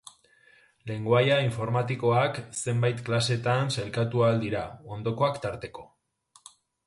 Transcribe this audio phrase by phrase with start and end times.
[0.91, 4.65] Lengoaia informatikoak zenbait klasetan sailkatu ahal dira,
[4.99, 5.85] ondokoak tarteko.